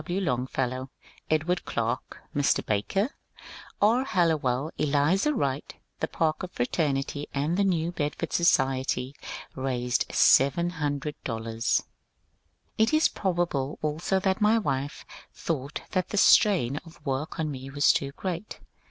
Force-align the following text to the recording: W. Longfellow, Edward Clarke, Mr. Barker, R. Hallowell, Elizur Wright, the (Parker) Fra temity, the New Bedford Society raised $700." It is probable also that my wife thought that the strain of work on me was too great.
W. 0.03 0.19
Longfellow, 0.19 0.89
Edward 1.29 1.63
Clarke, 1.63 2.21
Mr. 2.35 2.65
Barker, 2.65 3.11
R. 3.79 4.03
Hallowell, 4.03 4.71
Elizur 4.79 5.35
Wright, 5.35 5.75
the 5.99 6.07
(Parker) 6.07 6.47
Fra 6.47 6.65
temity, 6.65 7.27
the 7.35 7.63
New 7.63 7.91
Bedford 7.91 8.33
Society 8.33 9.13
raised 9.55 10.09
$700." 10.09 11.83
It 12.79 12.93
is 12.95 13.09
probable 13.09 13.77
also 13.83 14.19
that 14.21 14.41
my 14.41 14.57
wife 14.57 15.05
thought 15.35 15.81
that 15.91 16.09
the 16.09 16.17
strain 16.17 16.77
of 16.77 17.05
work 17.05 17.39
on 17.39 17.51
me 17.51 17.69
was 17.69 17.93
too 17.93 18.11
great. 18.13 18.59